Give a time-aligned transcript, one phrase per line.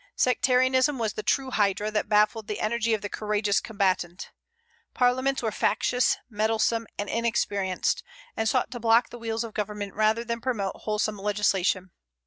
[0.15, 4.31] Sectarianism was the true hydra that baffled the energy of the courageous combatant.
[4.95, 8.01] Parliaments were factious, meddlesome, and inexperienced,
[8.35, 11.91] and sought to block the wheels of government rather than promote wholesome legislation.